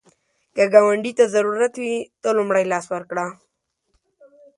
که 0.55 0.63
ګاونډي 0.73 1.11
ته 1.19 1.25
ضرورت 1.35 1.73
وي، 1.81 1.95
ته 2.21 2.29
لومړی 2.37 2.65
لاس 2.71 2.85
ورکړه 2.89 3.25